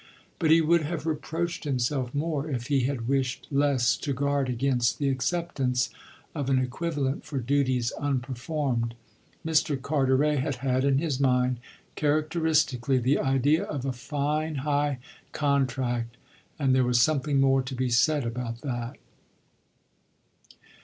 But 0.39 0.49
he 0.49 0.61
would 0.61 0.81
have 0.81 1.05
reproached 1.05 1.63
himself 1.63 2.11
more 2.15 2.49
if 2.49 2.69
he 2.69 2.85
had 2.85 3.07
wished 3.07 3.45
less 3.51 3.95
to 3.97 4.13
guard 4.13 4.49
against 4.49 4.97
the 4.97 5.09
acceptance 5.09 5.91
of 6.33 6.49
an 6.49 6.57
equivalent 6.57 7.23
for 7.23 7.37
duties 7.37 7.91
unperformed. 7.99 8.95
Mr. 9.45 9.79
Carteret 9.79 10.39
had 10.39 10.55
had 10.55 10.83
in 10.85 10.97
his 10.97 11.19
mind, 11.19 11.59
characteristically, 11.95 12.97
the 12.97 13.19
idea 13.19 13.63
of 13.63 13.85
a 13.85 13.93
fine 13.93 14.55
high 14.65 14.97
contract, 15.33 16.17
and 16.57 16.73
there 16.73 16.83
was 16.83 16.99
something 16.99 17.39
more 17.39 17.61
to 17.61 17.75
be 17.75 17.91
said 17.91 18.25
about 18.25 18.61
that. 18.61 18.95